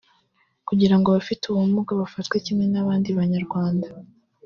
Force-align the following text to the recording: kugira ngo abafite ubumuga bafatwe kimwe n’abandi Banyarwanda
kugira 0.67 0.95
ngo 0.97 1.05
abafite 1.09 1.43
ubumuga 1.47 1.91
bafatwe 2.01 2.35
kimwe 2.45 2.65
n’abandi 2.73 3.07
Banyarwanda 3.19 3.87